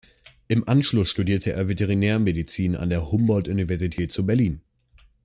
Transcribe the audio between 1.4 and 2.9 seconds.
er Veterinärmedizin an